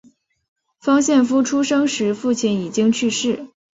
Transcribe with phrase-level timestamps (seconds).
[0.79, 3.45] 方献夫出生时父亲已经去世。